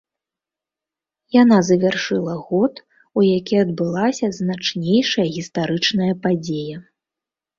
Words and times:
Яна 1.41 1.57
завяршыла 1.69 2.33
год, 2.47 2.73
у 3.21 3.25
які 3.37 3.55
адбылася 3.65 4.31
значнейшая 4.39 5.27
гістарычная 5.35 6.11
падзея. 6.27 6.77